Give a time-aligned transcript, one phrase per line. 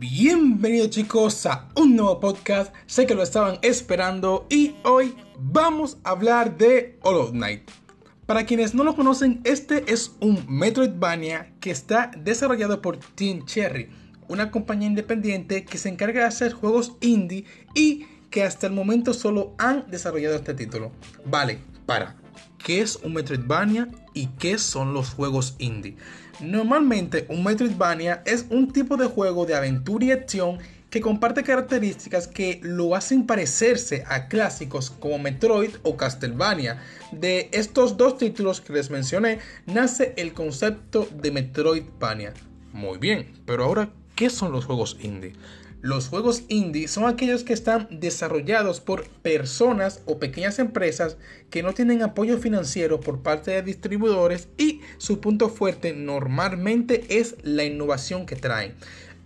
[0.00, 6.10] Bienvenidos chicos a un nuevo podcast, sé que lo estaban esperando y hoy vamos a
[6.10, 7.68] hablar de Hollow Knight.
[8.24, 13.90] Para quienes no lo conocen, este es un Metroidvania que está desarrollado por Team Cherry,
[14.28, 17.44] una compañía independiente que se encarga de hacer juegos indie
[17.74, 20.92] y que hasta el momento solo han desarrollado este título.
[21.24, 22.14] Vale, para,
[22.64, 25.96] ¿qué es un Metroidvania y qué son los juegos indie?
[26.40, 32.28] Normalmente un Metroidvania es un tipo de juego de aventura y acción que comparte características
[32.28, 36.80] que lo hacen parecerse a clásicos como Metroid o Castlevania.
[37.12, 42.32] De estos dos títulos que les mencioné, nace el concepto de Metroidvania.
[42.72, 45.34] Muy bien, pero ahora, ¿qué son los juegos indie?
[45.80, 51.18] Los juegos indie son aquellos que están desarrollados por personas o pequeñas empresas
[51.50, 57.36] que no tienen apoyo financiero por parte de distribuidores y su punto fuerte normalmente es
[57.44, 58.74] la innovación que traen.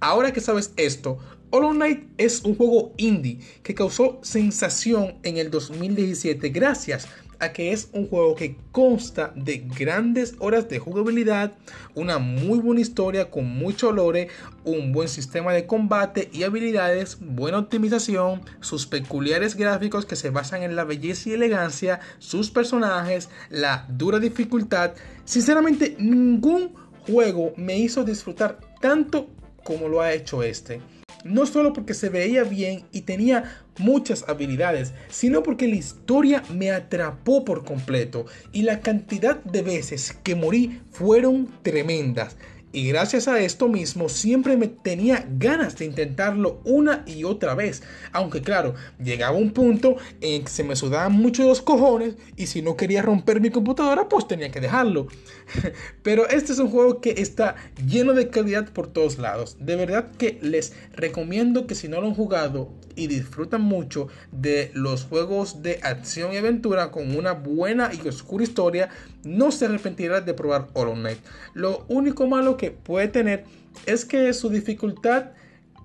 [0.00, 1.18] Ahora que sabes esto,
[1.50, 7.72] Hollow Knight es un juego indie que causó sensación en el 2017 gracias a que
[7.72, 11.52] es un juego que consta de grandes horas de jugabilidad,
[11.94, 14.28] una muy buena historia con mucho lore,
[14.64, 20.62] un buen sistema de combate y habilidades, buena optimización, sus peculiares gráficos que se basan
[20.62, 24.92] en la belleza y elegancia, sus personajes, la dura dificultad.
[25.24, 26.74] Sinceramente, ningún
[27.06, 29.28] juego me hizo disfrutar tanto
[29.62, 30.80] como lo ha hecho este
[31.28, 36.70] no solo porque se veía bien y tenía muchas habilidades, sino porque la historia me
[36.70, 42.36] atrapó por completo y la cantidad de veces que morí fueron tremendas.
[42.70, 47.82] Y gracias a esto mismo siempre me tenía ganas de intentarlo una y otra vez.
[48.12, 52.60] Aunque claro, llegaba un punto en que se me sudaban mucho los cojones y si
[52.60, 55.06] no quería romper mi computadora pues tenía que dejarlo.
[56.02, 59.56] Pero este es un juego que está lleno de calidad por todos lados.
[59.60, 64.70] De verdad que les recomiendo que si no lo han jugado y disfrutan mucho de
[64.74, 68.90] los juegos de acción y aventura con una buena y oscura historia,
[69.24, 71.18] no se arrepentirán de probar Hollow Knight.
[71.54, 73.44] Lo único malo que puede tener
[73.86, 75.30] es que su dificultad,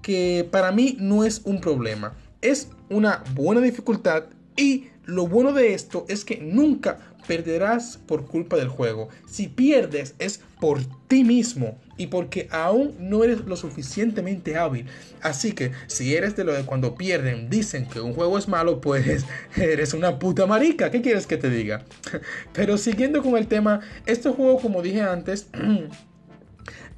[0.01, 5.73] que para mí no es un problema, es una buena dificultad y lo bueno de
[5.73, 9.09] esto es que nunca perderás por culpa del juego.
[9.27, 14.87] Si pierdes es por ti mismo y porque aún no eres lo suficientemente hábil.
[15.21, 18.81] Así que si eres de lo de cuando pierden dicen que un juego es malo,
[18.81, 19.25] pues
[19.55, 20.91] eres una puta marica.
[20.91, 21.85] ¿Qué quieres que te diga?
[22.53, 25.47] Pero siguiendo con el tema, este juego como dije antes...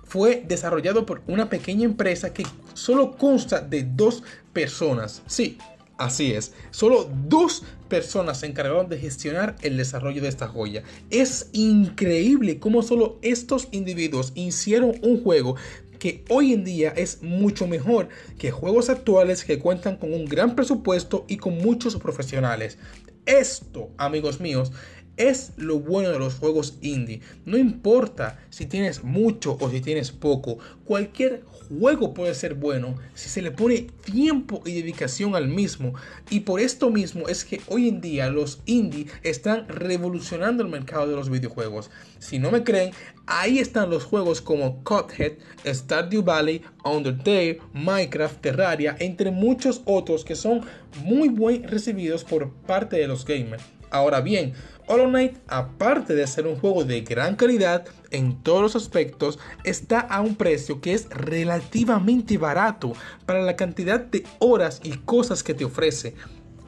[0.07, 5.23] fue desarrollado por una pequeña empresa que solo consta de dos personas.
[5.25, 5.57] Sí,
[5.97, 10.83] Así es, solo dos personas se encargaron de gestionar el desarrollo de esta joya.
[11.09, 15.55] Es increíble cómo solo estos individuos hicieron un juego
[15.99, 20.55] que hoy en día es mucho mejor que juegos actuales que cuentan con un gran
[20.55, 22.77] presupuesto y con muchos profesionales.
[23.25, 24.71] Esto, amigos míos,
[25.17, 27.21] es lo bueno de los juegos indie.
[27.45, 30.57] No importa si tienes mucho o si tienes poco.
[30.85, 35.93] Cualquier juego puede ser bueno si se le pone tiempo y dedicación al mismo.
[36.29, 41.07] Y por esto mismo es que hoy en día los indie están revolucionando el mercado
[41.07, 41.89] de los videojuegos.
[42.19, 42.91] Si no me creen,
[43.25, 45.33] ahí están los juegos como Cuphead,
[45.65, 50.61] Stardew Valley, Undertale, Minecraft, Terraria, entre muchos otros que son
[51.03, 53.63] muy buen recibidos por parte de los gamers.
[53.91, 54.53] Ahora bien,
[54.87, 59.99] Hollow Knight, aparte de ser un juego de gran calidad en todos los aspectos, está
[59.99, 62.93] a un precio que es relativamente barato
[63.25, 66.13] para la cantidad de horas y cosas que te ofrece.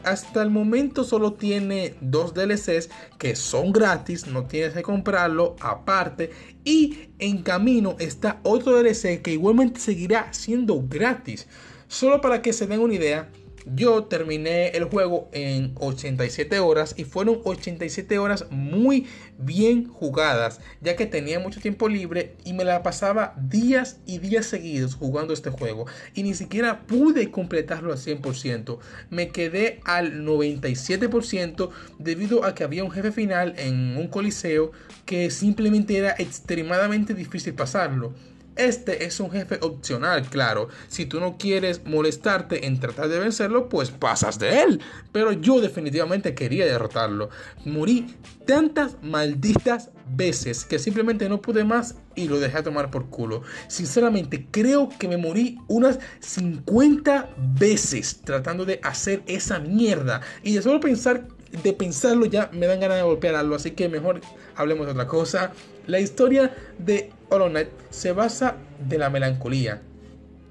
[0.03, 6.31] Hasta el momento solo tiene dos DLCs que son gratis, no tienes que comprarlo aparte.
[6.63, 11.47] Y en camino está otro DLC que igualmente seguirá siendo gratis.
[11.88, 13.29] Solo para que se den una idea,
[13.75, 19.07] yo terminé el juego en 87 horas y fueron 87 horas muy
[19.38, 24.45] bien jugadas, ya que tenía mucho tiempo libre y me la pasaba días y días
[24.45, 28.79] seguidos jugando este juego y ni siquiera pude completarlo al 100%.
[29.09, 31.69] Me quedé al 97%
[31.99, 34.72] debido a que había un jefe final en un coliseo
[35.05, 38.14] que simplemente era extremadamente difícil pasarlo.
[38.57, 40.69] Este es un jefe opcional, claro.
[40.87, 44.81] Si tú no quieres molestarte en tratar de vencerlo, pues pasas de él.
[45.11, 47.29] Pero yo definitivamente quería derrotarlo.
[47.65, 48.15] Morí
[48.45, 53.43] tantas malditas veces que simplemente no pude más y lo dejé tomar por culo.
[53.67, 60.21] Sinceramente, creo que me morí unas 50 veces tratando de hacer esa mierda.
[60.43, 61.27] Y de solo pensar
[61.64, 64.22] de pensarlo ya me dan ganas de golpear algo, así que mejor
[64.55, 65.52] hablemos de otra cosa.
[65.85, 68.55] La historia de Hollow Knight se basa
[68.88, 69.82] de la melancolía,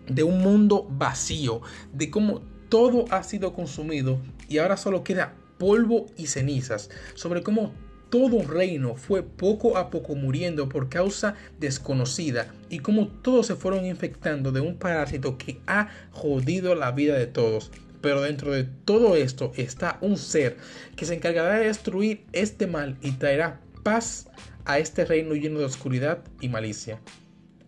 [0.09, 1.61] de un mundo vacío,
[1.93, 7.73] de cómo todo ha sido consumido y ahora solo queda polvo y cenizas, sobre cómo
[8.11, 13.57] todo un reino fue poco a poco muriendo por causa desconocida y cómo todos se
[13.57, 17.71] fueron infectando de un parásito que ha jodido la vida de todos.
[18.07, 20.59] Pero dentro de todo esto está un ser
[20.95, 24.29] que se encargará de destruir este mal y traerá paz
[24.65, 27.01] a este reino lleno de oscuridad y malicia.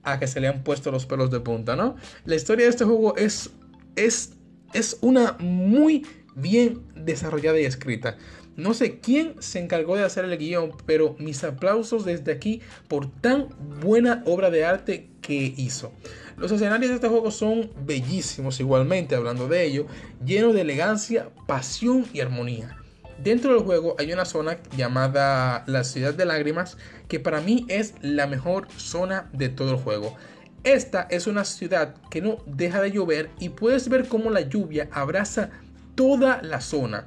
[0.04, 1.96] A que se le han puesto los pelos de punta, ¿no?
[2.24, 3.50] La historia de este juego es,
[3.96, 4.34] es,
[4.74, 6.06] es una muy
[6.36, 8.16] bien desarrollada y escrita.
[8.54, 13.10] No sé quién se encargó de hacer el guion, pero mis aplausos desde aquí por
[13.10, 13.48] tan
[13.80, 15.92] buena obra de arte que hizo.
[16.38, 19.86] Los escenarios de este juego son bellísimos igualmente, hablando de ello,
[20.24, 22.76] llenos de elegancia, pasión y armonía.
[23.22, 26.76] Dentro del juego hay una zona llamada la Ciudad de Lágrimas,
[27.08, 30.14] que para mí es la mejor zona de todo el juego.
[30.62, 34.88] Esta es una ciudad que no deja de llover y puedes ver cómo la lluvia
[34.92, 35.50] abraza
[35.96, 37.06] toda la zona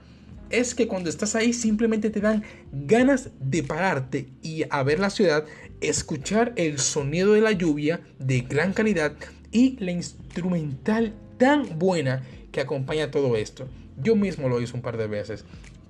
[0.51, 5.09] es que cuando estás ahí simplemente te dan ganas de pararte y a ver la
[5.09, 5.45] ciudad,
[5.81, 9.13] escuchar el sonido de la lluvia de gran calidad
[9.51, 13.67] y la instrumental tan buena que acompaña todo esto.
[14.01, 15.45] Yo mismo lo hice un par de veces.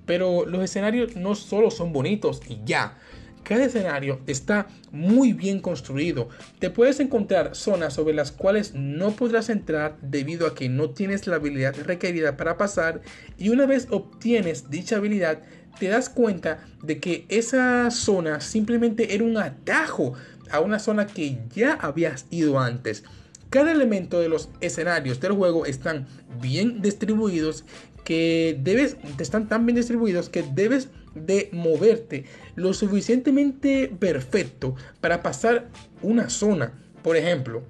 [0.06, 2.98] Pero los escenarios no solo son bonitos y ya,
[3.44, 6.28] cada escenario está muy bien construido.
[6.58, 11.26] Te puedes encontrar zonas sobre las cuales no podrás entrar debido a que no tienes
[11.26, 13.02] la habilidad requerida para pasar
[13.38, 15.42] y una vez obtienes dicha habilidad
[15.78, 20.14] te das cuenta de que esa zona simplemente era un atajo
[20.50, 23.04] a una zona que ya habías ido antes.
[23.50, 26.06] Cada elemento de los escenarios del juego están
[26.40, 27.64] bien distribuidos
[28.04, 32.24] que debes están tan bien distribuidos que debes de moverte
[32.56, 35.68] lo suficientemente perfecto para pasar
[36.02, 36.72] una zona.
[37.02, 37.62] Por ejemplo,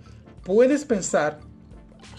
[0.44, 1.40] puedes pensar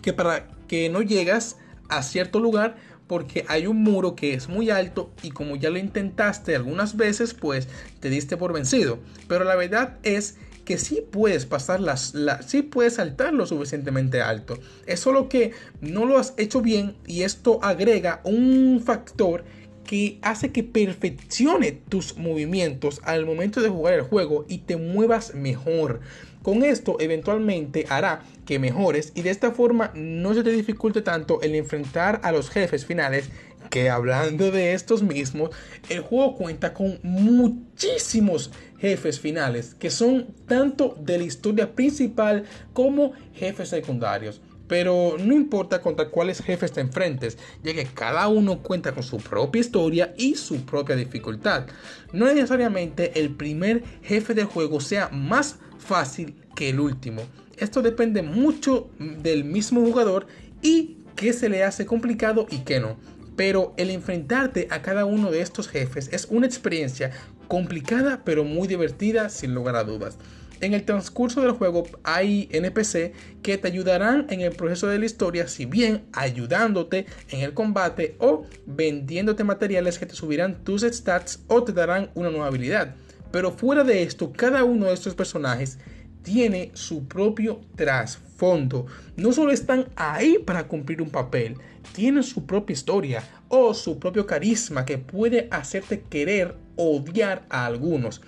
[0.02, 1.58] que para que no llegas
[1.90, 2.76] a cierto lugar
[3.08, 7.34] porque hay un muro que es muy alto y como ya lo intentaste algunas veces,
[7.34, 7.68] pues
[8.00, 9.00] te diste por vencido.
[9.28, 12.14] Pero la verdad es que sí puedes pasar las,
[12.48, 14.58] sí puedes saltar lo suficientemente alto.
[14.86, 15.52] Es solo que
[15.82, 19.44] no lo has hecho bien y esto agrega un factor
[19.86, 25.36] que hace que perfeccione tus movimientos al momento de jugar el juego y te muevas
[25.36, 26.00] mejor.
[26.44, 31.42] Con esto eventualmente hará que mejores y de esta forma no se te dificulte tanto
[31.42, 33.30] el enfrentar a los jefes finales
[33.70, 35.52] que hablando de estos mismos,
[35.90, 42.44] el juego cuenta con muchísimos jefes finales que son tanto de la historia principal
[42.74, 44.42] como jefes secundarios.
[44.68, 49.18] Pero no importa contra cuáles jefes te enfrentes, ya que cada uno cuenta con su
[49.18, 51.68] propia historia y su propia dificultad.
[52.12, 57.24] No necesariamente el primer jefe del juego sea más fácil que el último.
[57.58, 60.28] Esto depende mucho del mismo jugador
[60.62, 62.98] y qué se le hace complicado y qué no.
[63.36, 67.12] Pero el enfrentarte a cada uno de estos jefes es una experiencia
[67.48, 70.18] complicada pero muy divertida sin lugar a dudas.
[70.64, 73.12] En el transcurso del juego hay NPC
[73.42, 78.16] que te ayudarán en el proceso de la historia, si bien ayudándote en el combate
[78.20, 82.96] o vendiéndote materiales que te subirán tus stats o te darán una nueva habilidad.
[83.30, 85.80] Pero fuera de esto, cada uno de estos personajes
[86.22, 88.86] tiene su propio trasfondo.
[89.18, 91.58] No solo están ahí para cumplir un papel,
[91.92, 98.22] tienen su propia historia o su propio carisma que puede hacerte querer odiar a algunos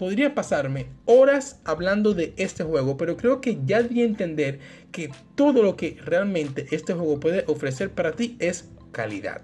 [0.00, 4.58] podría pasarme horas hablando de este juego, pero creo que ya di a entender
[4.92, 9.42] que todo lo que realmente este juego puede ofrecer para ti es calidad.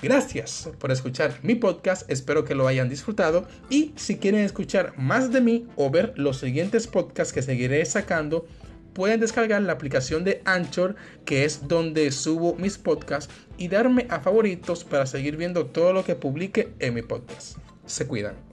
[0.00, 5.30] Gracias por escuchar mi podcast, espero que lo hayan disfrutado y si quieren escuchar más
[5.30, 8.46] de mí o ver los siguientes podcasts que seguiré sacando,
[8.94, 14.20] pueden descargar la aplicación de Anchor, que es donde subo mis podcasts, y darme a
[14.20, 17.58] favoritos para seguir viendo todo lo que publique en mi podcast.
[17.84, 18.51] Se cuidan.